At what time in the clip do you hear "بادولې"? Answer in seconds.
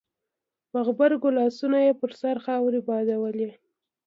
2.87-3.49